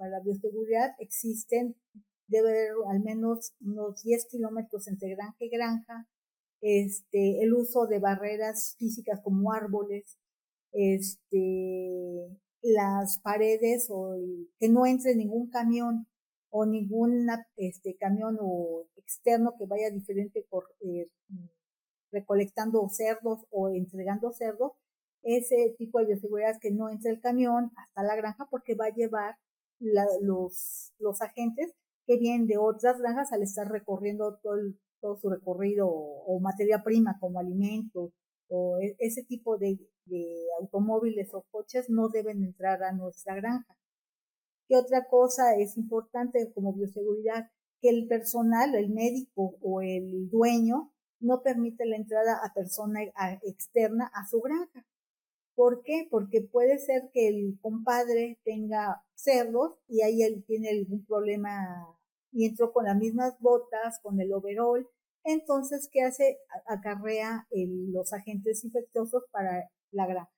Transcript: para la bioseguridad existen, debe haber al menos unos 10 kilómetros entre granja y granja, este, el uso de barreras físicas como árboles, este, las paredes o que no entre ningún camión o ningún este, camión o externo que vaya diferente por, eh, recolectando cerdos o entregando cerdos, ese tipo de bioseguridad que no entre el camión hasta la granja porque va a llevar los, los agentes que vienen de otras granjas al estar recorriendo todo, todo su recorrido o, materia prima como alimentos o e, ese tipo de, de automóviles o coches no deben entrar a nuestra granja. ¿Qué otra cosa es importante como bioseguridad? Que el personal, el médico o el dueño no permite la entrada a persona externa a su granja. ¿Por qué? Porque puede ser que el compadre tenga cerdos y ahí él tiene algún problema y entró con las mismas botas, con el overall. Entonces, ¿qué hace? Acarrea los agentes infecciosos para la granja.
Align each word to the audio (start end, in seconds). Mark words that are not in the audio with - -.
para 0.00 0.12
la 0.12 0.20
bioseguridad 0.20 0.94
existen, 0.98 1.76
debe 2.26 2.48
haber 2.48 2.70
al 2.88 3.00
menos 3.00 3.52
unos 3.60 4.02
10 4.02 4.28
kilómetros 4.30 4.88
entre 4.88 5.10
granja 5.10 5.36
y 5.40 5.50
granja, 5.50 6.08
este, 6.62 7.42
el 7.42 7.52
uso 7.52 7.86
de 7.86 7.98
barreras 7.98 8.76
físicas 8.78 9.20
como 9.22 9.52
árboles, 9.52 10.16
este, 10.72 12.38
las 12.62 13.18
paredes 13.18 13.88
o 13.90 14.16
que 14.58 14.70
no 14.70 14.86
entre 14.86 15.14
ningún 15.14 15.50
camión 15.50 16.06
o 16.48 16.64
ningún 16.64 17.28
este, 17.56 17.94
camión 17.96 18.38
o 18.40 18.86
externo 18.96 19.54
que 19.58 19.66
vaya 19.66 19.90
diferente 19.90 20.46
por, 20.48 20.64
eh, 20.80 21.10
recolectando 22.10 22.88
cerdos 22.88 23.44
o 23.50 23.68
entregando 23.68 24.32
cerdos, 24.32 24.72
ese 25.22 25.74
tipo 25.76 25.98
de 25.98 26.06
bioseguridad 26.06 26.58
que 26.58 26.70
no 26.70 26.88
entre 26.88 27.10
el 27.10 27.20
camión 27.20 27.70
hasta 27.76 28.02
la 28.02 28.16
granja 28.16 28.48
porque 28.50 28.74
va 28.74 28.86
a 28.86 28.94
llevar 28.94 29.36
los, 29.80 30.92
los 30.98 31.22
agentes 31.22 31.72
que 32.06 32.16
vienen 32.18 32.46
de 32.46 32.58
otras 32.58 32.98
granjas 32.98 33.32
al 33.32 33.42
estar 33.42 33.68
recorriendo 33.68 34.38
todo, 34.42 34.56
todo 35.00 35.16
su 35.16 35.30
recorrido 35.30 35.88
o, 35.88 36.38
materia 36.40 36.82
prima 36.82 37.18
como 37.20 37.38
alimentos 37.40 38.12
o 38.48 38.78
e, 38.80 38.96
ese 38.98 39.22
tipo 39.24 39.58
de, 39.58 39.78
de 40.06 40.46
automóviles 40.60 41.32
o 41.34 41.44
coches 41.50 41.88
no 41.88 42.08
deben 42.08 42.42
entrar 42.42 42.82
a 42.82 42.92
nuestra 42.92 43.34
granja. 43.34 43.76
¿Qué 44.68 44.76
otra 44.76 45.06
cosa 45.08 45.56
es 45.56 45.76
importante 45.76 46.52
como 46.52 46.72
bioseguridad? 46.72 47.50
Que 47.80 47.90
el 47.90 48.06
personal, 48.06 48.74
el 48.74 48.90
médico 48.90 49.56
o 49.62 49.80
el 49.80 50.28
dueño 50.30 50.92
no 51.20 51.42
permite 51.42 51.86
la 51.86 51.96
entrada 51.96 52.40
a 52.42 52.52
persona 52.54 53.00
externa 53.42 54.10
a 54.14 54.26
su 54.26 54.40
granja. 54.40 54.86
¿Por 55.54 55.82
qué? 55.82 56.06
Porque 56.10 56.40
puede 56.42 56.78
ser 56.78 57.10
que 57.12 57.28
el 57.28 57.58
compadre 57.60 58.38
tenga 58.44 59.02
cerdos 59.14 59.78
y 59.88 60.02
ahí 60.02 60.22
él 60.22 60.44
tiene 60.46 60.70
algún 60.70 61.04
problema 61.04 61.86
y 62.32 62.46
entró 62.46 62.72
con 62.72 62.86
las 62.86 62.96
mismas 62.96 63.34
botas, 63.40 64.00
con 64.02 64.20
el 64.20 64.32
overall. 64.32 64.88
Entonces, 65.24 65.88
¿qué 65.92 66.02
hace? 66.02 66.38
Acarrea 66.66 67.46
los 67.50 68.12
agentes 68.12 68.64
infecciosos 68.64 69.24
para 69.32 69.70
la 69.90 70.06
granja. 70.06 70.30